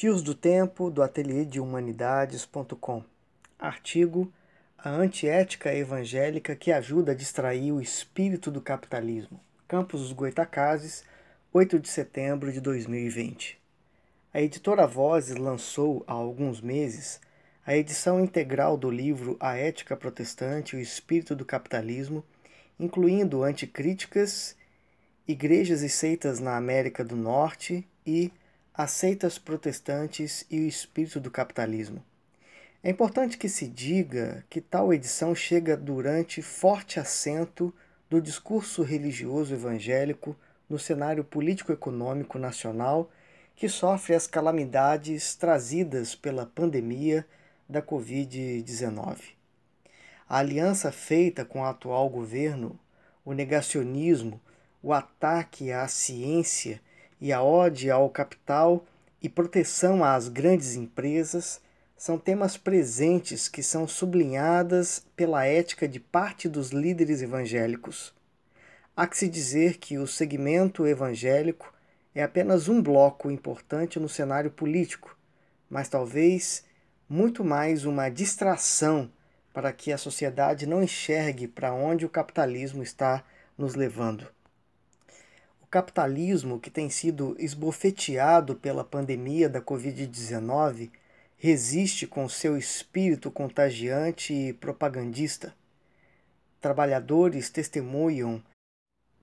Fios 0.00 0.22
do 0.22 0.34
Tempo, 0.34 0.90
do 0.90 1.02
Ateliê 1.02 1.44
de 1.44 1.60
Humanidades.com. 1.60 3.04
Artigo 3.58 4.32
A 4.78 4.88
Antiética 4.88 5.74
Evangélica 5.74 6.56
que 6.56 6.72
ajuda 6.72 7.12
a 7.12 7.14
distrair 7.14 7.70
o 7.70 7.82
espírito 7.82 8.50
do 8.50 8.62
capitalismo. 8.62 9.38
Campos 9.68 10.00
dos 10.00 10.12
Goitacazes, 10.12 11.04
8 11.52 11.78
de 11.78 11.90
setembro 11.90 12.50
de 12.50 12.62
2020. 12.62 13.60
A 14.32 14.40
editora 14.40 14.86
Vozes 14.86 15.36
lançou, 15.36 16.02
há 16.06 16.14
alguns 16.14 16.62
meses, 16.62 17.20
a 17.66 17.76
edição 17.76 18.24
integral 18.24 18.78
do 18.78 18.90
livro 18.90 19.36
A 19.38 19.54
Ética 19.54 19.94
Protestante 19.94 20.76
e 20.76 20.78
o 20.78 20.82
Espírito 20.82 21.36
do 21.36 21.44
Capitalismo, 21.44 22.24
incluindo 22.78 23.42
anticríticas, 23.42 24.56
igrejas 25.28 25.82
e 25.82 25.90
seitas 25.90 26.40
na 26.40 26.56
América 26.56 27.04
do 27.04 27.16
Norte 27.16 27.86
e 28.06 28.32
as 28.82 28.92
seitas 28.92 29.38
protestantes 29.38 30.46
e 30.50 30.58
o 30.58 30.66
espírito 30.66 31.20
do 31.20 31.30
capitalismo. 31.30 32.02
É 32.82 32.88
importante 32.88 33.36
que 33.36 33.46
se 33.46 33.68
diga 33.68 34.42
que 34.48 34.58
tal 34.58 34.94
edição 34.94 35.34
chega 35.34 35.76
durante 35.76 36.40
forte 36.40 36.98
assento 36.98 37.74
do 38.08 38.22
discurso 38.22 38.82
religioso 38.82 39.52
evangélico 39.52 40.34
no 40.66 40.78
cenário 40.78 41.22
político-econômico 41.22 42.38
nacional 42.38 43.10
que 43.54 43.68
sofre 43.68 44.14
as 44.14 44.26
calamidades 44.26 45.34
trazidas 45.34 46.14
pela 46.14 46.46
pandemia 46.46 47.26
da 47.68 47.82
Covid-19. 47.82 49.34
A 50.26 50.38
aliança 50.38 50.90
feita 50.90 51.44
com 51.44 51.60
o 51.60 51.66
atual 51.66 52.08
governo, 52.08 52.80
o 53.26 53.34
negacionismo, 53.34 54.40
o 54.82 54.94
ataque 54.94 55.70
à 55.70 55.86
ciência 55.86 56.80
e 57.20 57.32
a 57.32 57.42
ode 57.42 57.90
ao 57.90 58.08
capital 58.08 58.84
e 59.22 59.28
proteção 59.28 60.02
às 60.02 60.28
grandes 60.28 60.74
empresas 60.74 61.60
são 61.96 62.18
temas 62.18 62.56
presentes 62.56 63.46
que 63.46 63.62
são 63.62 63.86
sublinhadas 63.86 65.04
pela 65.14 65.44
ética 65.44 65.86
de 65.86 66.00
parte 66.00 66.48
dos 66.48 66.70
líderes 66.70 67.20
evangélicos. 67.20 68.14
Há 68.96 69.06
que 69.06 69.18
se 69.18 69.28
dizer 69.28 69.76
que 69.76 69.98
o 69.98 70.06
segmento 70.06 70.86
evangélico 70.86 71.72
é 72.14 72.22
apenas 72.22 72.68
um 72.68 72.82
bloco 72.82 73.30
importante 73.30 74.00
no 74.00 74.08
cenário 74.08 74.50
político, 74.50 75.16
mas 75.68 75.88
talvez 75.88 76.64
muito 77.08 77.44
mais 77.44 77.84
uma 77.84 78.08
distração 78.08 79.10
para 79.52 79.72
que 79.72 79.92
a 79.92 79.98
sociedade 79.98 80.66
não 80.66 80.82
enxergue 80.82 81.46
para 81.46 81.74
onde 81.74 82.06
o 82.06 82.10
capitalismo 82.10 82.82
está 82.82 83.22
nos 83.58 83.74
levando 83.74 84.26
capitalismo 85.70 86.58
que 86.58 86.68
tem 86.68 86.90
sido 86.90 87.36
esbofeteado 87.38 88.56
pela 88.56 88.82
pandemia 88.82 89.48
da 89.48 89.60
Covid-19 89.60 90.90
resiste 91.38 92.06
com 92.06 92.28
seu 92.28 92.56
espírito 92.56 93.30
contagiante 93.30 94.34
e 94.34 94.52
propagandista. 94.52 95.54
Trabalhadores 96.60 97.48
testemunham 97.48 98.42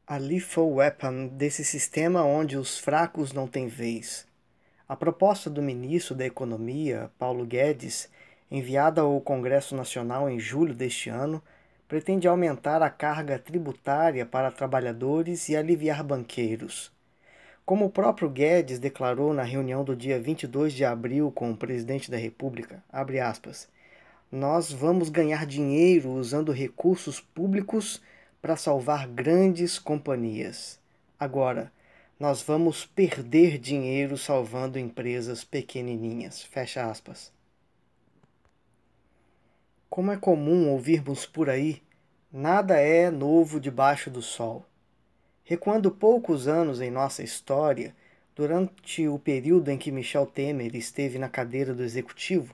a 0.07 0.17
lethal 0.17 0.71
weapon 0.71 1.27
desse 1.27 1.65
sistema 1.65 2.23
onde 2.23 2.57
os 2.57 2.79
fracos 2.79 3.33
não 3.33 3.45
têm 3.45 3.67
vez. 3.67 4.25
A 4.87 4.95
proposta 4.95 5.49
do 5.49 5.61
ministro 5.61 6.15
da 6.15 6.25
Economia, 6.25 7.11
Paulo 7.19 7.45
Guedes, 7.45 8.09
enviada 8.49 9.01
ao 9.01 9.19
Congresso 9.19 9.75
Nacional 9.75 10.29
em 10.29 10.39
julho 10.39 10.73
deste 10.73 11.09
ano, 11.09 11.43
pretende 11.87 12.27
aumentar 12.27 12.81
a 12.81 12.89
carga 12.89 13.39
tributária 13.39 14.25
para 14.25 14.51
trabalhadores 14.51 15.47
e 15.49 15.55
aliviar 15.55 16.03
banqueiros. 16.03 16.91
Como 17.65 17.85
o 17.85 17.89
próprio 17.89 18.29
Guedes 18.29 18.79
declarou 18.79 19.33
na 19.33 19.43
reunião 19.43 19.83
do 19.83 19.95
dia 19.95 20.19
22 20.19 20.73
de 20.73 20.85
abril 20.85 21.31
com 21.31 21.51
o 21.51 21.57
presidente 21.57 22.09
da 22.09 22.17
República, 22.17 22.83
aspas, 22.91 23.67
nós 24.31 24.71
vamos 24.71 25.09
ganhar 25.09 25.45
dinheiro 25.45 26.09
usando 26.11 26.51
recursos 26.51 27.19
públicos 27.19 28.01
para 28.41 28.57
salvar 28.57 29.07
grandes 29.07 29.79
companhias. 29.79 30.79
Agora, 31.19 31.71
nós 32.19 32.41
vamos 32.41 32.85
perder 32.85 33.57
dinheiro 33.57 34.17
salvando 34.17 34.79
empresas 34.79 35.43
pequenininhas. 35.43 36.41
Fecha 36.43 36.89
aspas. 36.89 37.36
Como 39.97 40.11
é 40.11 40.15
comum 40.15 40.69
ouvirmos 40.69 41.25
por 41.25 41.49
aí, 41.49 41.81
nada 42.31 42.79
é 42.79 43.09
novo 43.09 43.59
debaixo 43.59 44.11
do 44.11 44.21
sol. 44.21 44.63
Recuando 45.43 45.89
poucos 45.89 46.47
anos 46.47 46.79
em 46.81 46.91
nossa 46.91 47.23
história, 47.23 47.95
durante 48.35 49.07
o 49.07 49.17
período 49.17 49.69
em 49.69 49.77
que 49.79 49.91
Michel 49.91 50.27
Temer 50.27 50.75
esteve 50.75 51.17
na 51.17 51.27
cadeira 51.27 51.73
do 51.73 51.83
executivo, 51.83 52.53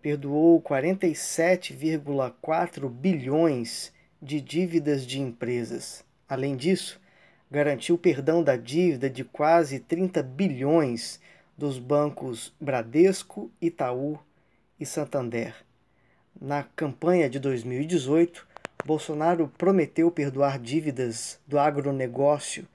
perdoou 0.00 0.58
47,4 0.62 2.88
bilhões 2.88 3.92
de 4.22 4.40
dívidas 4.40 5.06
de 5.06 5.20
empresas. 5.20 6.02
Além 6.26 6.56
disso, 6.56 6.98
garantiu 7.50 7.98
perdão 7.98 8.42
da 8.42 8.56
dívida 8.56 9.10
de 9.10 9.22
quase 9.22 9.80
30 9.80 10.22
bilhões 10.22 11.20
dos 11.58 11.78
bancos 11.78 12.54
Bradesco, 12.58 13.50
Itaú 13.60 14.18
e 14.80 14.86
Santander 14.86 15.54
na 16.40 16.62
campanha 16.62 17.28
de 17.28 17.38
2018, 17.38 18.46
Bolsonaro 18.86 19.52
prometeu 19.58 20.10
perdoar 20.10 20.58
dívidas 20.58 21.38
do 21.46 21.58
agronegócio 21.58 22.66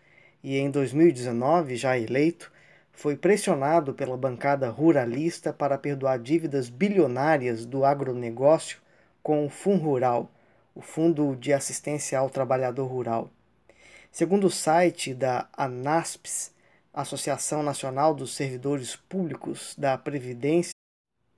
e 0.44 0.58
em 0.58 0.70
2019, 0.70 1.76
já 1.76 1.98
eleito, 1.98 2.52
foi 2.94 3.16
pressionado 3.18 3.94
pela 3.94 4.16
bancada 4.16 4.70
ruralista 4.70 5.52
para 5.52 5.78
perdoar 5.78 6.20
dívidas 6.20 6.70
bilionárias 6.70 7.66
do 7.66 7.84
agronegócio 7.84 8.78
com 9.24 9.44
o 9.46 9.50
FUNRural, 9.50 10.30
o 10.76 10.82
Fundo 10.82 11.36
de 11.36 11.52
Assistência 11.52 12.20
ao 12.20 12.30
Trabalhador 12.30 12.86
Rural. 12.86 13.32
Segundo 14.12 14.46
o 14.46 14.52
site 14.52 15.14
da 15.14 15.50
ANASPS, 15.58 16.54
Associação 16.94 17.64
Nacional 17.64 18.14
dos 18.14 18.36
Servidores 18.36 18.96
Públicos 18.96 19.76
da 19.78 19.98
Previdência 19.98 20.75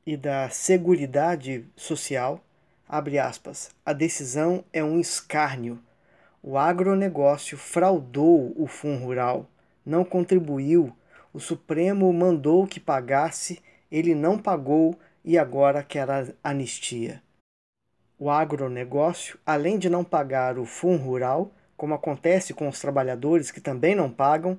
e 0.07 0.15
da 0.15 0.49
Seguridade 0.49 1.65
Social, 1.75 2.41
abre 2.87 3.19
aspas, 3.19 3.71
a 3.85 3.91
decisão 3.91 4.63
é 4.71 4.81
um 4.81 5.01
escárnio. 5.01 5.83
O 6.41 6.57
agronegócio 6.57 7.57
fraudou 7.57 8.53
o 8.55 8.67
Fundo 8.67 9.03
Rural, 9.03 9.49
não 9.85 10.05
contribuiu, 10.05 10.95
o 11.33 11.41
Supremo 11.41 12.11
mandou 12.13 12.65
que 12.65 12.79
pagasse, 12.79 13.61
ele 13.91 14.15
não 14.15 14.39
pagou 14.39 14.97
e 15.25 15.37
agora 15.37 15.83
quer 15.83 16.09
a 16.09 16.25
anistia. 16.41 17.21
O 18.17 18.29
agronegócio, 18.29 19.37
além 19.45 19.77
de 19.77 19.89
não 19.89 20.05
pagar 20.05 20.57
o 20.57 20.65
Fundo 20.65 21.03
Rural, 21.03 21.51
como 21.75 21.93
acontece 21.93 22.53
com 22.53 22.69
os 22.69 22.79
trabalhadores 22.79 23.51
que 23.51 23.59
também 23.59 23.93
não 23.93 24.09
pagam, 24.09 24.57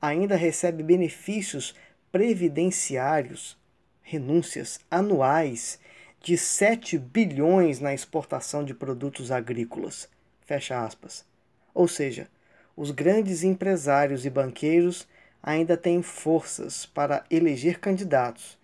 ainda 0.00 0.36
recebe 0.36 0.82
benefícios 0.82 1.74
previdenciários 2.10 3.58
renúncias 4.08 4.78
anuais 4.88 5.80
de 6.22 6.38
7 6.38 6.96
bilhões 6.96 7.80
na 7.80 7.92
exportação 7.92 8.64
de 8.64 8.72
produtos 8.72 9.32
agrícolas. 9.32 10.08
Fecha 10.42 10.80
aspas. 10.80 11.24
Ou 11.74 11.88
seja, 11.88 12.28
os 12.76 12.92
grandes 12.92 13.42
empresários 13.42 14.24
e 14.24 14.30
banqueiros 14.30 15.08
ainda 15.42 15.76
têm 15.76 16.02
forças 16.02 16.86
para 16.86 17.24
eleger 17.28 17.80
candidatos 17.80 18.56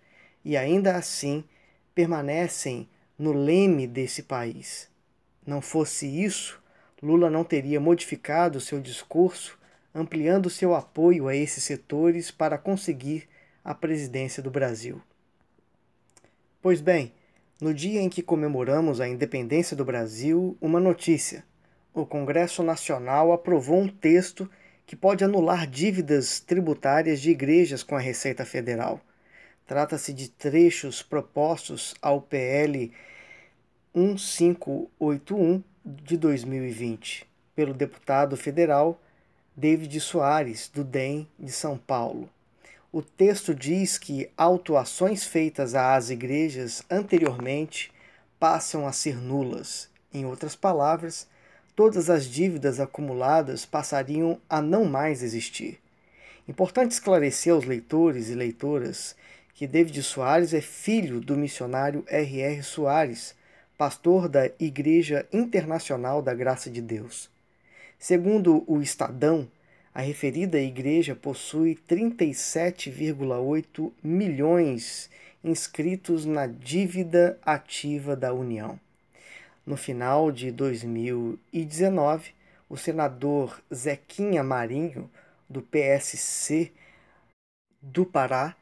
e 0.45 0.55
ainda 0.55 0.95
assim 0.95 1.43
permanecem 1.93 2.87
no 3.19 3.33
leme 3.33 3.85
desse 3.85 4.23
país. 4.23 4.89
Não 5.45 5.61
fosse 5.61 6.07
isso, 6.07 6.57
Lula 7.01 7.29
não 7.29 7.43
teria 7.43 7.81
modificado 7.81 8.61
seu 8.61 8.79
discurso, 8.79 9.59
ampliando 9.93 10.49
seu 10.49 10.73
apoio 10.73 11.27
a 11.27 11.35
esses 11.35 11.65
setores 11.65 12.31
para 12.31 12.57
conseguir 12.57 13.27
a 13.61 13.75
presidência 13.75 14.41
do 14.41 14.49
Brasil. 14.49 15.01
Pois 16.63 16.79
bem, 16.79 17.11
no 17.59 17.73
dia 17.73 17.99
em 17.99 18.07
que 18.07 18.23
comemoramos 18.23 19.01
a 19.01 19.07
independência 19.09 19.75
do 19.75 19.83
Brasil, 19.83 20.57
uma 20.61 20.79
notícia: 20.79 21.43
o 21.93 22.05
Congresso 22.05 22.63
Nacional 22.63 23.33
aprovou 23.33 23.81
um 23.81 23.89
texto 23.89 24.49
que 24.85 24.95
pode 24.95 25.25
anular 25.25 25.67
dívidas 25.67 26.39
tributárias 26.39 27.19
de 27.19 27.31
igrejas 27.31 27.83
com 27.83 27.97
a 27.97 27.99
Receita 27.99 28.45
Federal. 28.45 29.01
Trata-se 29.67 30.13
de 30.13 30.29
trechos 30.29 31.03
propostos 31.03 31.95
ao 32.01 32.21
PL 32.21 32.93
1581 33.93 35.61
de 35.85 36.15
2020 36.15 37.27
pelo 37.53 37.73
deputado 37.73 38.37
federal 38.37 39.01
David 39.53 39.99
Soares, 39.99 40.69
do 40.73 40.85
DEM 40.85 41.27
de 41.37 41.51
São 41.51 41.77
Paulo 41.77 42.29
o 42.93 43.01
texto 43.01 43.55
diz 43.55 43.97
que 43.97 44.29
autuações 44.37 45.23
feitas 45.23 45.73
às 45.73 46.11
igrejas 46.11 46.83
anteriormente 46.87 47.91
passam 48.39 48.85
a 48.85 48.91
ser 48.91 49.17
nulas. 49.17 49.89
Em 50.13 50.27
outras 50.27 50.55
palavras, 50.55 51.27
todas 51.75 52.07
as 52.07 52.25
dívidas 52.25 52.79
acumuladas 52.79 53.65
passariam 53.65 54.39
a 54.47 54.61
não 54.61 54.85
mais 54.85 55.23
existir. 55.23 55.79
Importante 56.47 56.91
esclarecer 56.91 57.51
aos 57.51 57.65
leitores 57.65 58.29
e 58.29 58.35
leitoras 58.35 59.15
que 59.55 59.65
David 59.65 60.03
Soares 60.03 60.53
é 60.53 60.61
filho 60.61 61.19
do 61.19 61.35
missionário 61.35 62.05
R.R. 62.07 62.61
Soares, 62.61 63.33
pastor 63.75 64.29
da 64.29 64.51
Igreja 64.59 65.25
Internacional 65.33 66.21
da 66.21 66.35
Graça 66.35 66.69
de 66.69 66.81
Deus. 66.81 67.27
Segundo 67.97 68.63
o 68.67 68.83
Estadão, 68.83 69.47
a 69.93 70.01
referida 70.01 70.59
igreja 70.59 71.15
possui 71.15 71.77
37,8 71.87 73.91
milhões 74.03 75.07
inscritos 75.43 76.25
na 76.25 76.47
dívida 76.47 77.37
ativa 77.45 78.15
da 78.15 78.33
União. 78.33 78.79
No 79.65 79.77
final 79.77 80.29
de 80.31 80.51
2019, 80.51 82.33
o 82.67 82.75
senador 82.75 83.61
Zequinha 83.73 84.43
Marinho, 84.43 85.09
do 85.47 85.61
PSC 85.61 86.71
do 87.81 88.05
Pará, 88.05 88.55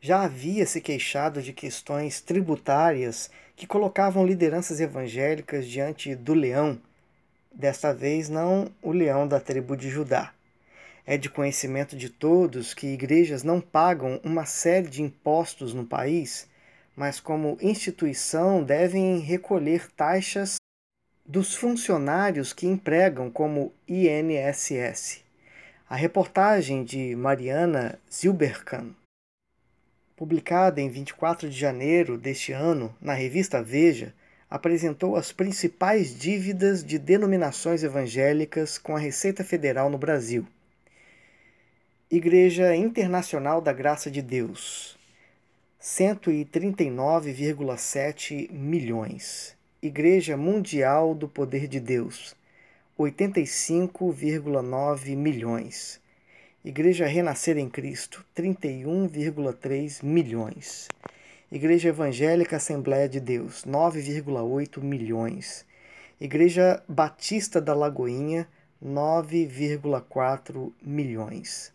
já 0.00 0.22
havia 0.22 0.66
se 0.66 0.80
queixado 0.80 1.40
de 1.40 1.52
questões 1.52 2.20
tributárias 2.20 3.30
que 3.54 3.68
colocavam 3.68 4.26
lideranças 4.26 4.80
evangélicas 4.80 5.68
diante 5.68 6.16
do 6.16 6.34
leão, 6.34 6.76
desta 7.54 7.94
vez 7.94 8.28
não 8.28 8.68
o 8.82 8.90
leão 8.90 9.28
da 9.28 9.38
tribo 9.38 9.76
de 9.76 9.88
Judá. 9.88 10.34
É 11.04 11.16
de 11.16 11.28
conhecimento 11.28 11.96
de 11.96 12.08
todos 12.08 12.74
que 12.74 12.86
igrejas 12.86 13.42
não 13.42 13.60
pagam 13.60 14.20
uma 14.22 14.46
série 14.46 14.88
de 14.88 15.02
impostos 15.02 15.74
no 15.74 15.84
país, 15.84 16.48
mas, 16.94 17.18
como 17.18 17.58
instituição, 17.60 18.62
devem 18.62 19.18
recolher 19.18 19.90
taxas 19.92 20.56
dos 21.26 21.54
funcionários 21.56 22.52
que 22.52 22.66
empregam, 22.66 23.30
como 23.30 23.72
INSS. 23.88 25.22
A 25.88 25.96
reportagem 25.96 26.84
de 26.84 27.16
Mariana 27.16 27.98
Zilberkan, 28.10 28.94
publicada 30.16 30.80
em 30.80 30.88
24 30.88 31.50
de 31.50 31.58
janeiro 31.58 32.16
deste 32.16 32.52
ano 32.52 32.94
na 33.00 33.12
revista 33.12 33.60
Veja, 33.60 34.14
apresentou 34.48 35.16
as 35.16 35.32
principais 35.32 36.16
dívidas 36.16 36.84
de 36.84 36.98
denominações 36.98 37.82
evangélicas 37.82 38.78
com 38.78 38.94
a 38.94 39.00
Receita 39.00 39.42
Federal 39.42 39.90
no 39.90 39.98
Brasil. 39.98 40.46
Igreja 42.14 42.76
Internacional 42.76 43.62
da 43.62 43.72
Graça 43.72 44.10
de 44.10 44.20
Deus, 44.20 44.98
139,7 45.80 48.52
milhões. 48.52 49.56
Igreja 49.80 50.36
Mundial 50.36 51.14
do 51.14 51.26
Poder 51.26 51.66
de 51.66 51.80
Deus, 51.80 52.36
85,9 52.98 55.16
milhões. 55.16 55.98
Igreja 56.62 57.06
Renascer 57.06 57.56
em 57.56 57.70
Cristo, 57.70 58.22
31,3 58.36 60.04
milhões. 60.04 60.88
Igreja 61.50 61.88
Evangélica 61.88 62.56
Assembleia 62.56 63.08
de 63.08 63.20
Deus, 63.20 63.64
9,8 63.64 64.82
milhões. 64.82 65.64
Igreja 66.20 66.82
Batista 66.86 67.58
da 67.58 67.72
Lagoinha, 67.72 68.46
9,4 68.84 70.74
milhões. 70.82 71.71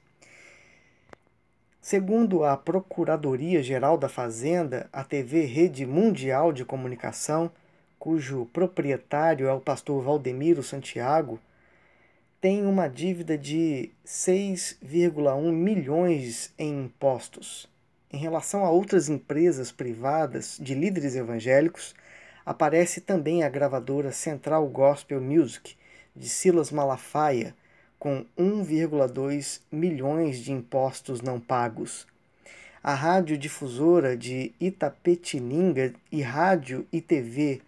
Segundo 1.90 2.44
a 2.44 2.58
Procuradoria-Geral 2.58 3.98
da 3.98 4.10
Fazenda, 4.10 4.90
a 4.92 5.06
TV 5.06 5.46
Rede 5.46 5.86
Mundial 5.86 6.52
de 6.52 6.66
Comunicação, 6.66 7.50
cujo 7.98 8.46
proprietário 8.52 9.48
é 9.48 9.54
o 9.54 9.62
pastor 9.62 10.04
Valdemiro 10.04 10.62
Santiago, 10.62 11.40
tem 12.42 12.66
uma 12.66 12.90
dívida 12.90 13.38
de 13.38 13.90
6,1 14.06 15.50
milhões 15.54 16.54
em 16.60 16.84
impostos. 16.84 17.70
Em 18.12 18.18
relação 18.18 18.66
a 18.66 18.70
outras 18.70 19.08
empresas 19.08 19.72
privadas 19.72 20.58
de 20.60 20.76
líderes 20.76 21.16
evangélicos, 21.16 21.96
aparece 22.46 23.00
também 23.00 23.44
a 23.44 23.50
gravadora 23.50 24.12
Central 24.12 24.68
Gospel 24.68 25.22
Music, 25.22 25.78
de 26.14 26.28
Silas 26.28 26.70
Malafaia, 26.70 27.56
com 28.00 28.26
1,2 28.38 29.62
milhões 29.72 30.40
de 30.40 30.52
impostos 30.52 31.22
não 31.22 31.40
pagos. 31.40 32.06
A 32.84 32.94
radiodifusora 32.94 34.16
de 34.16 34.54
Itapetininga 34.60 35.94
e 36.12 36.22
Rádio 36.22 36.86
e 36.92 37.02
TV 37.02 37.62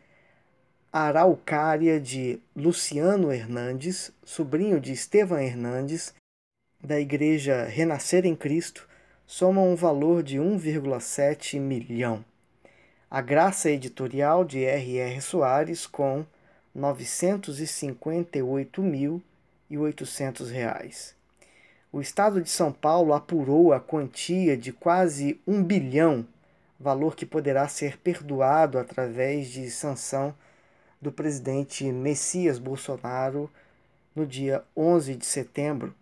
Araucária 0.92 2.00
de 2.00 2.40
Luciano 2.56 3.32
Hernandes, 3.32 4.12
sobrinho 4.24 4.80
de 4.80 4.92
Estevam 4.92 5.40
Hernandes, 5.40 6.14
da 6.82 7.00
Igreja 7.00 7.66
Renascer 7.66 8.26
em 8.26 8.36
Cristo, 8.36 8.90
somam 9.28 9.72
um 9.72 9.76
valor 9.76 10.24
de 10.24 10.38
1,7 10.38 11.60
milhão. 11.60 12.26
A 13.12 13.22
Graça 13.22 13.70
Editorial 13.70 14.44
de 14.46 14.64
R.R. 14.64 15.22
Soares 15.22 15.86
com 15.86 16.26
958 16.74 18.82
mil 18.82 19.22
e 19.70 19.78
oitocentos 19.78 20.50
reais. 20.50 21.16
O 21.92 22.02
Estado 22.02 22.42
de 22.42 22.50
São 22.50 22.72
Paulo 22.72 23.14
apurou 23.14 23.74
a 23.74 23.80
quantia 23.80 24.58
de 24.58 24.72
quase 24.72 25.40
um 25.48 25.64
bilhão, 25.64 26.26
valor 26.80 27.16
que 27.16 27.26
poderá 27.26 27.68
ser 27.68 27.98
perdoado 27.98 28.78
através 28.78 29.50
de 29.50 29.70
sanção 29.70 30.34
do 31.02 31.12
presidente 31.12 31.92
Messias 31.92 32.60
Bolsonaro 32.60 33.50
no 34.16 34.26
dia 34.26 34.64
11 34.76 35.16
de 35.16 35.26
setembro, 35.26 35.94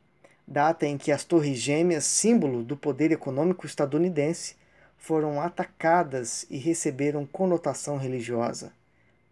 data 0.48 0.86
em 0.86 0.98
que 0.98 1.12
as 1.12 1.24
Torres 1.24 1.60
Gêmeas, 1.60 2.06
símbolo 2.06 2.64
do 2.64 2.78
poder 2.78 3.12
econômico 3.12 3.66
estadunidense, 3.66 4.56
foram 4.98 5.42
atacadas 5.42 6.46
e 6.50 6.58
receberam 6.58 7.26
conotação 7.26 7.98
religiosa. 7.98 8.72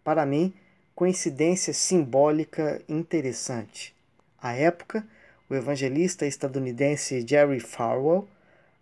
Para 0.04 0.24
mim, 0.24 0.54
coincidência 0.94 1.74
simbólica 1.74 2.80
interessante. 2.88 3.95
À 4.40 4.54
época, 4.54 5.06
o 5.48 5.54
evangelista 5.54 6.26
estadunidense 6.26 7.24
Jerry 7.26 7.60
Falwell 7.60 8.28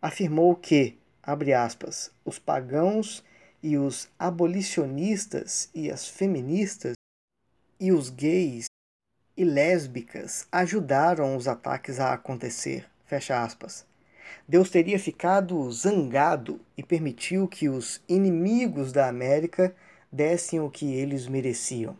afirmou 0.00 0.54
que, 0.56 0.98
abre 1.22 1.52
aspas, 1.52 2.10
os 2.25 2.38
pagãos 2.38 3.25
e 3.62 3.78
os 3.78 4.08
abolicionistas 4.18 5.70
e 5.75 5.90
as 5.90 6.08
feministas 6.08 6.94
e 7.80 7.92
os 7.92 8.11
gays 8.11 8.66
e 9.37 9.44
lésbicas 9.44 10.46
ajudaram 10.50 11.37
os 11.37 11.49
ataques 11.49 11.99
a 11.99 12.12
acontecer, 12.12 12.87
fecha 13.04 13.42
aspas. 13.42 13.84
Deus 14.46 14.70
teria 14.70 14.99
ficado 14.99 15.70
zangado 15.73 16.61
e 16.76 16.82
permitiu 16.82 17.49
que 17.49 17.68
os 17.68 18.02
inimigos 18.08 18.92
da 18.92 19.08
América 19.08 19.75
dessem 20.12 20.61
o 20.61 20.70
que 20.70 20.94
eles 20.94 21.26
mereciam. 21.26 21.96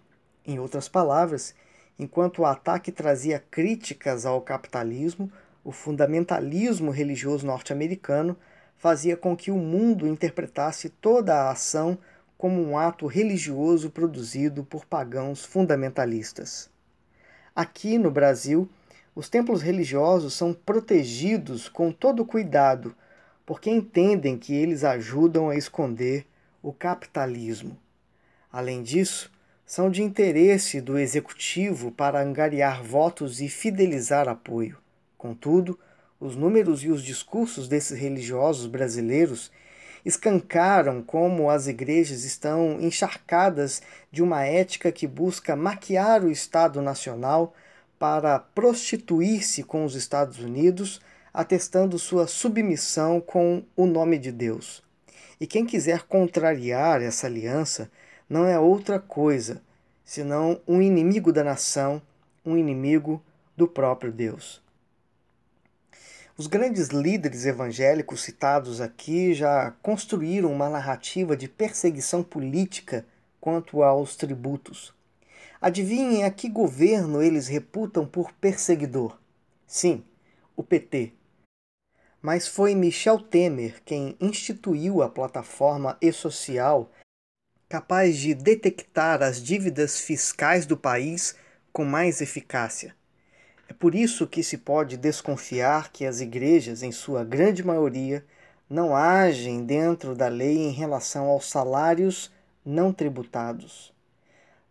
Em 0.47 0.59
outras 0.59 0.89
palavras, 0.89 1.55
Enquanto 1.99 2.41
o 2.41 2.47
ataque 2.47 2.91
trazia 2.91 3.39
críticas 3.51 4.27
ao 4.27 4.41
capitalismo, 4.41 5.31
o 5.63 5.71
fundamentalismo 5.71 6.91
religioso 6.91 7.47
norte-americano 7.47 8.37
fazia 8.77 9.17
com 9.17 9.37
que 9.37 9.51
o 9.51 9.57
mundo 9.57 10.07
interpretasse 10.07 10.89
toda 10.89 11.35
a 11.35 11.51
ação 11.51 11.97
como 12.37 12.61
um 12.61 12.77
ato 12.77 13.07
religioso 13.07 13.91
produzido 13.91 14.65
por 14.65 14.85
pagãos 14.85 15.45
fundamentalistas. 15.45 16.69
Aqui 17.55 17.97
no 17.97 18.11
Brasil, 18.11 18.69
os 19.15 19.29
templos 19.29 19.63
religiosos 19.63 20.35
são 20.35 20.53
protegidos 20.53 21.69
com 21.69 21.93
todo 21.93 22.27
cuidado, 22.27 22.95
porque 23.47 23.71
entendem 23.71 24.37
que 24.37 24.53
eles 24.53 24.83
ajudam 24.83 25.49
a 25.49 25.57
esconder 25.57 26.27
o 26.61 26.73
capitalismo. 26.73 27.79
Além 28.51 28.83
disso, 28.83 29.31
são 29.67 29.91
de 29.91 30.03
interesse 30.03 30.81
do 30.81 30.99
executivo 30.99 31.91
para 31.91 32.23
angariar 32.23 32.83
votos 32.83 33.41
e 33.41 33.49
fidelizar 33.49 34.29
apoio. 34.29 34.79
Contudo, 35.17 35.79
os 36.21 36.37
números 36.37 36.85
e 36.85 36.91
os 36.91 37.03
discursos 37.03 37.67
desses 37.67 37.99
religiosos 37.99 38.67
brasileiros 38.67 39.51
escancaram 40.05 41.03
como 41.03 41.49
as 41.49 41.67
igrejas 41.67 42.25
estão 42.25 42.79
encharcadas 42.81 43.81
de 44.13 44.23
uma 44.23 44.45
ética 44.45 44.93
que 44.93 45.07
busca 45.07 45.57
maquiar 45.57 46.23
o 46.23 46.31
Estado 46.31 46.83
Nacional 46.83 47.55
para 47.99 48.39
prostituir-se 48.39 49.63
com 49.63 49.85
os 49.85 49.95
Estados 49.95 50.39
Unidos, 50.41 51.01
atestando 51.33 51.99
sua 51.99 52.27
submissão 52.27 53.19
com 53.19 53.63
o 53.75 53.87
nome 53.87 54.19
de 54.19 54.31
Deus. 54.31 54.83
E 55.41 55.47
quem 55.47 55.65
quiser 55.65 56.03
contrariar 56.03 57.01
essa 57.01 57.27
aliança 57.27 57.91
não 58.29 58.47
é 58.47 58.59
outra 58.59 58.99
coisa 58.99 59.63
senão 60.05 60.61
um 60.69 60.83
inimigo 60.83 61.33
da 61.33 61.43
nação, 61.43 62.01
um 62.45 62.57
inimigo 62.57 63.23
do 63.57 63.67
próprio 63.67 64.13
Deus. 64.13 64.63
Os 66.37 66.47
grandes 66.49 66.89
líderes 66.89 67.47
evangélicos 67.47 68.23
citados 68.23 68.81
aqui 68.81 69.33
já 69.33 69.71
construíram 69.83 70.53
uma 70.53 70.69
narrativa 70.69 71.37
de 71.37 71.49
perseguição 71.49 72.25
política 72.25 73.07
quanto 73.41 73.83
aos 73.83 74.17
tributos. 74.17 74.93
Adivinhem 75.61 76.25
a 76.25 76.31
que 76.31 76.49
governo 76.49 77.23
eles 77.23 77.47
reputam 77.47 78.05
por 78.05 78.33
perseguidor? 78.33 79.17
Sim, 79.67 80.05
o 80.57 80.63
PT. 80.63 81.13
mas 82.21 82.49
foi 82.49 82.75
Michel 82.75 83.21
Temer 83.21 83.83
quem 83.85 84.17
instituiu 84.21 85.03
a 85.03 85.09
plataforma 85.09 85.97
e-social 86.01 86.91
capaz 87.75 88.19
de 88.19 88.35
detectar 88.35 89.21
as 89.21 89.43
dívidas 89.43 89.99
fiscais 89.99 90.65
do 90.65 90.77
país 90.77 91.35
com 91.73 91.85
mais 91.85 92.21
eficácia. 92.21 92.95
É 93.69 93.73
por 93.73 93.97
isso 93.97 94.29
que 94.29 94.45
se 94.45 94.59
pode 94.59 94.97
desconfiar 94.97 95.91
que 95.91 96.07
as 96.07 96.21
igrejas, 96.21 96.85
em 96.85 96.93
sua 96.93 97.25
grande 97.25 97.65
maioria, 97.65 98.25
não 98.71 98.95
agem 98.95 99.65
dentro 99.65 100.15
da 100.15 100.29
lei 100.29 100.57
em 100.57 100.71
relação 100.71 101.25
aos 101.25 101.51
salários 101.51 102.31
não 102.65 102.93
tributados. 102.93 103.93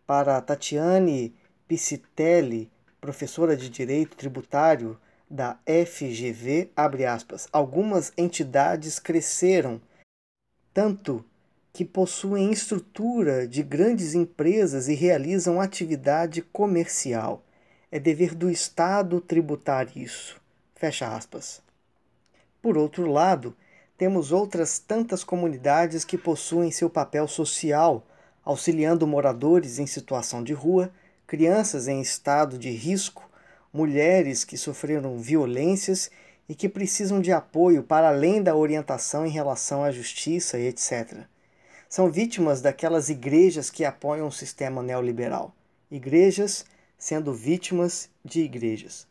Para 0.06 0.40
Tatiane 0.40 1.34
Piscitelli, 1.68 2.72
professora 3.02 3.54
de 3.54 3.68
Direito 3.68 4.16
Tributário 4.16 4.98
da 5.28 5.58
FGV, 5.66 6.70
aspas, 7.06 7.48
algumas 7.52 8.14
entidades 8.16 8.98
cresceram 8.98 9.78
tanto 10.72 11.22
que 11.74 11.84
possuem 11.84 12.52
estrutura 12.52 13.48
de 13.48 13.60
grandes 13.60 14.14
empresas 14.14 14.86
e 14.86 14.94
realizam 14.94 15.60
atividade 15.60 16.40
comercial. 16.40 17.42
É 17.90 17.98
dever 17.98 18.32
do 18.32 18.48
Estado 18.48 19.20
tributar 19.20 19.88
isso. 19.98 20.40
Fecha 20.76 21.08
aspas. 21.08 21.60
Por 22.62 22.78
outro 22.78 23.10
lado, 23.10 23.56
temos 23.98 24.30
outras 24.30 24.78
tantas 24.78 25.24
comunidades 25.24 26.04
que 26.04 26.16
possuem 26.16 26.70
seu 26.70 26.88
papel 26.88 27.26
social, 27.26 28.06
auxiliando 28.44 29.04
moradores 29.04 29.80
em 29.80 29.86
situação 29.86 30.44
de 30.44 30.52
rua, 30.52 30.92
crianças 31.26 31.88
em 31.88 32.00
estado 32.00 32.56
de 32.56 32.70
risco, 32.70 33.28
mulheres 33.72 34.44
que 34.44 34.56
sofreram 34.56 35.18
violências 35.18 36.08
e 36.48 36.54
que 36.54 36.68
precisam 36.68 37.20
de 37.20 37.32
apoio 37.32 37.82
para 37.82 38.10
além 38.10 38.40
da 38.40 38.54
orientação 38.54 39.26
em 39.26 39.30
relação 39.30 39.82
à 39.82 39.90
justiça 39.90 40.56
etc. 40.56 41.26
São 41.94 42.10
vítimas 42.10 42.60
daquelas 42.60 43.08
igrejas 43.08 43.70
que 43.70 43.84
apoiam 43.84 44.26
o 44.26 44.32
sistema 44.32 44.82
neoliberal. 44.82 45.54
Igrejas 45.88 46.66
sendo 46.98 47.32
vítimas 47.32 48.10
de 48.24 48.40
igrejas. 48.40 49.06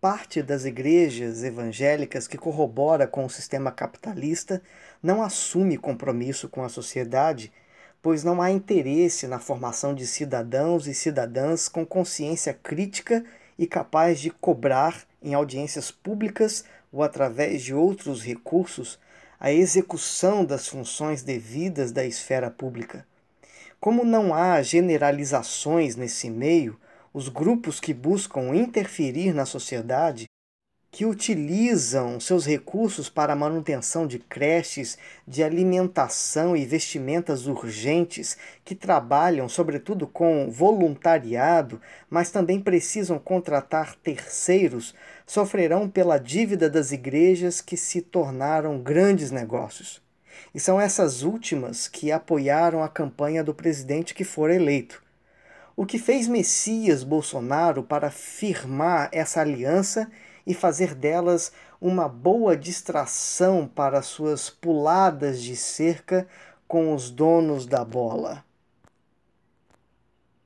Parte 0.00 0.42
das 0.42 0.64
igrejas 0.64 1.44
evangélicas 1.44 2.26
que 2.26 2.36
corrobora 2.36 3.06
com 3.06 3.24
o 3.24 3.30
sistema 3.30 3.70
capitalista 3.70 4.60
não 5.00 5.22
assume 5.22 5.78
compromisso 5.78 6.48
com 6.48 6.64
a 6.64 6.68
sociedade, 6.68 7.52
pois 8.02 8.24
não 8.24 8.42
há 8.42 8.50
interesse 8.50 9.28
na 9.28 9.38
formação 9.38 9.94
de 9.94 10.08
cidadãos 10.08 10.88
e 10.88 10.92
cidadãs 10.92 11.68
com 11.68 11.86
consciência 11.86 12.52
crítica 12.52 13.24
e 13.56 13.64
capaz 13.64 14.18
de 14.18 14.30
cobrar 14.30 15.06
em 15.22 15.34
audiências 15.34 15.92
públicas 15.92 16.64
ou 16.90 17.00
através 17.00 17.62
de 17.62 17.72
outros 17.72 18.24
recursos 18.24 18.98
a 19.40 19.52
execução 19.52 20.44
das 20.44 20.66
funções 20.66 21.22
devidas 21.22 21.92
da 21.92 22.04
esfera 22.04 22.50
pública. 22.50 23.06
Como 23.80 24.04
não 24.04 24.34
há 24.34 24.60
generalizações 24.62 25.94
nesse 25.94 26.28
meio, 26.28 26.78
os 27.14 27.28
grupos 27.28 27.78
que 27.78 27.94
buscam 27.94 28.54
interferir 28.54 29.32
na 29.32 29.46
sociedade, 29.46 30.26
que 30.90 31.04
utilizam 31.04 32.18
seus 32.18 32.46
recursos 32.46 33.08
para 33.10 33.34
a 33.34 33.36
manutenção 33.36 34.06
de 34.06 34.18
creches, 34.18 34.96
de 35.26 35.44
alimentação 35.44 36.56
e 36.56 36.64
vestimentas 36.64 37.46
urgentes, 37.46 38.36
que 38.64 38.74
trabalham 38.74 39.48
sobretudo 39.48 40.06
com 40.06 40.50
voluntariado, 40.50 41.80
mas 42.08 42.30
também 42.30 42.60
precisam 42.60 43.18
contratar 43.18 43.94
terceiros, 43.96 44.94
sofrerão 45.28 45.90
pela 45.90 46.18
dívida 46.18 46.70
das 46.70 46.90
igrejas 46.90 47.60
que 47.60 47.76
se 47.76 48.00
tornaram 48.00 48.80
grandes 48.80 49.30
negócios. 49.30 50.00
E 50.54 50.58
são 50.58 50.80
essas 50.80 51.22
últimas 51.22 51.86
que 51.86 52.10
apoiaram 52.10 52.82
a 52.82 52.88
campanha 52.88 53.44
do 53.44 53.52
presidente 53.52 54.14
que 54.14 54.24
for 54.24 54.50
eleito. 54.50 55.02
O 55.76 55.84
que 55.84 55.98
fez 55.98 56.26
Messias 56.26 57.04
Bolsonaro 57.04 57.82
para 57.82 58.10
firmar 58.10 59.10
essa 59.12 59.42
aliança 59.42 60.10
e 60.46 60.54
fazer 60.54 60.94
delas 60.94 61.52
uma 61.78 62.08
boa 62.08 62.56
distração 62.56 63.68
para 63.68 64.00
suas 64.00 64.48
puladas 64.48 65.42
de 65.42 65.54
cerca 65.54 66.26
com 66.66 66.94
os 66.94 67.10
donos 67.10 67.66
da 67.66 67.84
bola. 67.84 68.42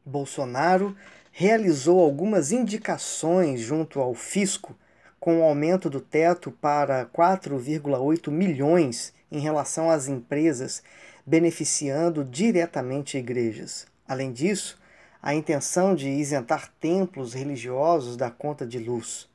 Bolsonaro 0.04 0.96
realizou 1.34 1.98
algumas 1.98 2.52
indicações 2.52 3.60
junto 3.60 3.98
ao 3.98 4.14
fisco 4.14 4.76
com 5.18 5.40
o 5.40 5.42
aumento 5.42 5.88
do 5.88 6.00
teto 6.00 6.50
para 6.50 7.06
4,8 7.06 8.30
milhões 8.30 9.14
em 9.30 9.40
relação 9.40 9.90
às 9.90 10.08
empresas, 10.08 10.82
beneficiando 11.24 12.22
diretamente 12.22 13.16
igrejas. 13.16 13.86
Além 14.06 14.30
disso, 14.30 14.78
a 15.22 15.34
intenção 15.34 15.94
de 15.94 16.10
isentar 16.10 16.70
templos 16.78 17.32
religiosos 17.32 18.16
da 18.16 18.30
conta 18.30 18.66
de 18.66 18.78
luz. 18.78 19.26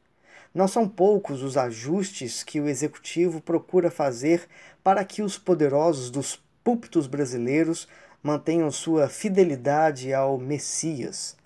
Não 0.54 0.68
são 0.68 0.88
poucos 0.88 1.42
os 1.42 1.58
ajustes 1.58 2.44
que 2.44 2.60
o 2.60 2.68
executivo 2.68 3.42
procura 3.42 3.90
fazer 3.90 4.48
para 4.84 5.04
que 5.04 5.24
os 5.24 5.38
poderosos 5.38 6.12
dos 6.12 6.40
púlpitos 6.64 7.08
brasileiros 7.08 7.88
mantenham 8.22 8.70
sua 8.70 9.08
fidelidade 9.08 10.14
ao 10.14 10.38
Messias. 10.38 11.38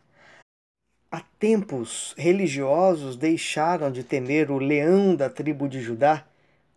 Há 1.11 1.21
tempos, 1.37 2.15
religiosos 2.17 3.17
deixaram 3.17 3.91
de 3.91 4.03
temer 4.03 4.49
o 4.49 4.57
leão 4.57 5.13
da 5.13 5.29
tribo 5.29 5.67
de 5.67 5.81
Judá 5.81 6.25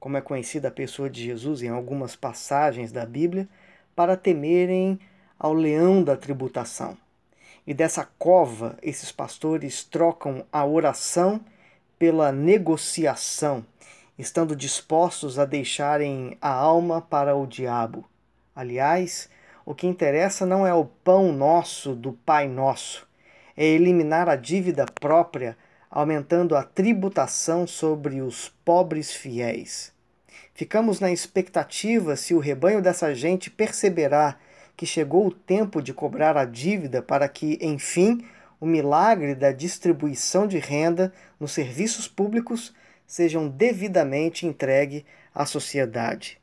como 0.04 0.18
é 0.18 0.20
conhecida 0.20 0.68
a 0.68 0.70
pessoa 0.70 1.08
de 1.08 1.24
Jesus 1.24 1.62
em 1.62 1.70
algumas 1.70 2.14
passagens 2.14 2.92
da 2.92 3.06
Bíblia, 3.06 3.48
para 3.96 4.18
temerem 4.18 5.00
ao 5.38 5.54
leão 5.54 6.04
da 6.04 6.14
tributação. 6.14 6.94
E 7.66 7.72
dessa 7.72 8.06
cova, 8.18 8.76
esses 8.82 9.10
pastores 9.10 9.82
trocam 9.82 10.44
a 10.52 10.62
oração 10.62 11.40
pela 11.98 12.30
negociação, 12.30 13.64
estando 14.18 14.54
dispostos 14.54 15.38
a 15.38 15.46
deixarem 15.46 16.36
a 16.38 16.50
alma 16.50 17.00
para 17.00 17.34
o 17.34 17.46
diabo. 17.46 18.04
Aliás, 18.54 19.30
o 19.64 19.74
que 19.74 19.86
interessa 19.86 20.44
não 20.44 20.66
é 20.66 20.74
o 20.74 20.84
pão 20.84 21.32
nosso 21.32 21.94
do 21.94 22.12
Pai 22.12 22.46
Nosso, 22.46 23.08
é 23.56 23.64
eliminar 23.64 24.28
a 24.28 24.36
dívida 24.36 24.86
própria, 24.86 25.56
aumentando 25.90 26.56
a 26.56 26.62
tributação 26.62 27.66
sobre 27.66 28.20
os 28.20 28.48
pobres 28.64 29.12
fiéis. 29.12 29.92
Ficamos 30.54 31.00
na 31.00 31.10
expectativa 31.10 32.16
se 32.16 32.34
o 32.34 32.38
rebanho 32.38 32.80
dessa 32.80 33.14
gente 33.14 33.50
perceberá 33.50 34.36
que 34.76 34.86
chegou 34.86 35.26
o 35.26 35.30
tempo 35.32 35.80
de 35.80 35.92
cobrar 35.92 36.36
a 36.36 36.44
dívida 36.44 37.02
para 37.02 37.28
que, 37.28 37.58
enfim, 37.60 38.24
o 38.60 38.66
milagre 38.66 39.34
da 39.34 39.52
distribuição 39.52 40.46
de 40.46 40.58
renda 40.58 41.12
nos 41.38 41.52
serviços 41.52 42.08
públicos 42.08 42.74
sejam 43.06 43.48
devidamente 43.48 44.46
entregue 44.46 45.04
à 45.34 45.44
sociedade. 45.44 46.40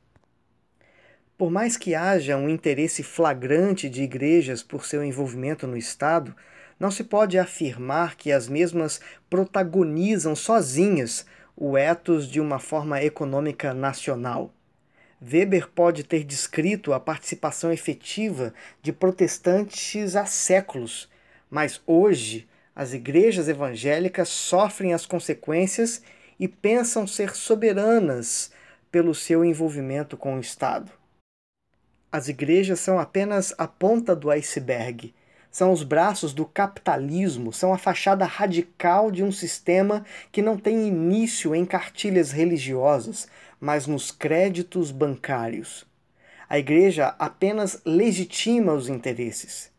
Por 1.38 1.50
mais 1.50 1.76
que 1.76 1.96
haja 1.96 2.38
um 2.38 2.48
interesse 2.48 3.02
flagrante 3.02 3.90
de 3.90 4.04
igrejas 4.04 4.62
por 4.62 4.86
seu 4.86 5.04
envolvimento 5.04 5.66
no 5.66 5.76
Estado, 5.76 6.36
não 6.82 6.90
se 6.90 7.04
pode 7.04 7.38
afirmar 7.38 8.16
que 8.16 8.32
as 8.32 8.48
mesmas 8.48 9.00
protagonizam 9.30 10.36
sozinhas 10.36 11.28
o 11.56 11.78
ethos 11.78 12.28
de 12.28 12.42
uma 12.42 12.58
forma 12.58 13.04
econômica 13.04 13.72
nacional. 13.72 14.52
Weber 15.22 15.70
pode 15.70 16.04
ter 16.04 16.24
descrito 16.24 16.92
a 16.92 17.00
participação 17.00 17.72
efetiva 17.72 18.52
de 18.82 18.92
protestantes 18.92 20.16
há 20.16 20.26
séculos, 20.26 21.08
mas 21.52 21.80
hoje 21.86 22.50
as 22.76 22.94
igrejas 22.94 23.48
evangélicas 23.48 24.30
sofrem 24.30 24.92
as 24.92 25.06
consequências 25.06 26.02
e 26.40 26.48
pensam 26.48 27.06
ser 27.06 27.36
soberanas 27.36 28.50
pelo 28.92 29.14
seu 29.14 29.46
envolvimento 29.46 30.18
com 30.18 30.36
o 30.36 30.42
Estado. 30.42 30.92
As 32.12 32.28
igrejas 32.28 32.80
são 32.80 32.98
apenas 32.98 33.54
a 33.56 33.68
ponta 33.68 34.16
do 34.16 34.32
iceberg 34.32 35.14
são 35.52 35.74
os 35.74 35.84
braços 35.84 36.34
do 36.34 36.46
capitalismo, 36.46 37.52
são 37.52 37.74
a 37.74 37.78
fachada 37.78 38.24
radical 38.24 39.12
de 39.12 39.22
um 39.22 39.32
sistema 39.32 40.06
que 40.32 40.42
não 40.42 40.58
tem 40.58 40.88
início 40.88 41.54
em 41.54 41.66
cartilhas 41.66 42.32
religiosas, 42.32 43.28
mas 43.60 43.86
nos 43.86 44.12
créditos 44.12 44.92
bancários. 44.92 45.86
A 46.48 46.58
igreja 46.58 47.16
apenas 47.20 47.82
legitima 47.86 48.74
os 48.74 48.88
interesses. 48.88 49.70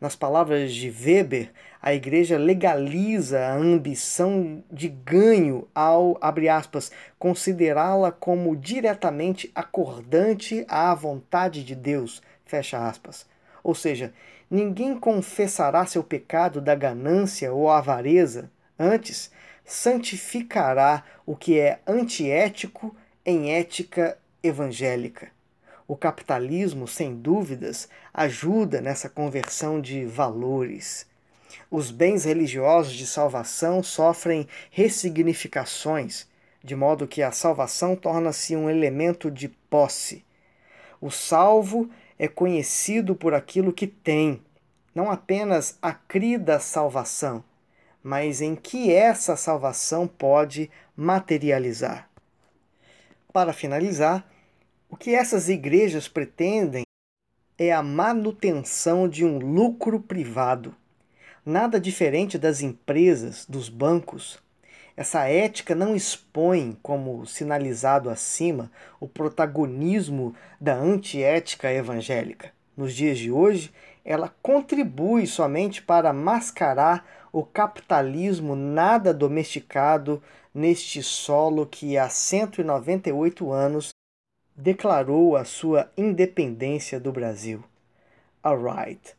Nas 0.00 0.14
palavras 0.14 0.72
de 0.72 0.90
Weber, 0.90 1.50
a 1.80 1.94
igreja 1.94 2.36
legaliza 2.36 3.46
a 3.46 3.54
ambição 3.54 4.62
de 4.70 4.88
ganho 4.88 5.66
ao, 5.74 6.18
abre 6.20 6.48
aspas, 6.48 6.92
considerá-la 7.18 8.12
como 8.12 8.56
diretamente 8.56 9.50
acordante 9.54 10.64
à 10.68 10.94
vontade 10.94 11.64
de 11.64 11.74
Deus, 11.74 12.22
fecha 12.44 12.86
aspas. 12.86 13.26
Ou 13.66 13.74
seja, 13.74 14.14
ninguém 14.48 14.96
confessará 14.96 15.84
seu 15.84 16.04
pecado 16.04 16.60
da 16.60 16.72
ganância 16.72 17.52
ou 17.52 17.68
avareza, 17.68 18.48
antes 18.78 19.28
santificará 19.64 21.02
o 21.26 21.34
que 21.34 21.58
é 21.58 21.80
antiético 21.84 22.94
em 23.24 23.52
ética 23.52 24.16
evangélica. 24.40 25.32
O 25.88 25.96
capitalismo, 25.96 26.86
sem 26.86 27.16
dúvidas, 27.16 27.88
ajuda 28.14 28.80
nessa 28.80 29.08
conversão 29.08 29.80
de 29.80 30.04
valores. 30.04 31.04
Os 31.68 31.90
bens 31.90 32.24
religiosos 32.24 32.92
de 32.92 33.04
salvação 33.04 33.82
sofrem 33.82 34.46
ressignificações, 34.70 36.28
de 36.62 36.76
modo 36.76 37.08
que 37.08 37.20
a 37.20 37.32
salvação 37.32 37.96
torna-se 37.96 38.54
um 38.54 38.70
elemento 38.70 39.28
de 39.28 39.48
posse. 39.48 40.24
O 41.00 41.10
salvo 41.10 41.90
é 42.18 42.26
conhecido 42.28 43.14
por 43.14 43.34
aquilo 43.34 43.72
que 43.72 43.86
tem, 43.86 44.42
não 44.94 45.10
apenas 45.10 45.78
a 45.82 45.92
cri 45.92 46.38
da 46.38 46.58
salvação, 46.58 47.44
mas 48.02 48.40
em 48.40 48.54
que 48.54 48.92
essa 48.92 49.36
salvação 49.36 50.06
pode 50.06 50.70
materializar. 50.96 52.08
Para 53.32 53.52
finalizar, 53.52 54.26
o 54.88 54.96
que 54.96 55.14
essas 55.14 55.48
igrejas 55.48 56.08
pretendem 56.08 56.84
é 57.58 57.72
a 57.72 57.82
manutenção 57.82 59.08
de 59.08 59.24
um 59.24 59.38
lucro 59.38 60.00
privado. 60.00 60.74
Nada 61.44 61.78
diferente 61.78 62.38
das 62.38 62.60
empresas, 62.60 63.44
dos 63.46 63.68
bancos. 63.68 64.38
Essa 64.96 65.28
ética 65.28 65.74
não 65.74 65.94
expõe, 65.94 66.76
como 66.82 67.26
sinalizado 67.26 68.08
acima, 68.08 68.70
o 68.98 69.06
protagonismo 69.06 70.34
da 70.58 70.74
antiética 70.74 71.70
evangélica. 71.70 72.50
Nos 72.74 72.94
dias 72.94 73.18
de 73.18 73.30
hoje, 73.30 73.72
ela 74.04 74.32
contribui 74.40 75.26
somente 75.26 75.82
para 75.82 76.12
mascarar 76.12 77.04
o 77.30 77.42
capitalismo 77.42 78.56
nada 78.56 79.12
domesticado 79.12 80.22
neste 80.54 81.02
solo 81.02 81.66
que 81.66 81.98
há 81.98 82.08
198 82.08 83.52
anos 83.52 83.90
declarou 84.56 85.36
a 85.36 85.44
sua 85.44 85.90
independência 85.96 86.98
do 86.98 87.12
Brasil. 87.12 87.62
Alright. 88.42 89.14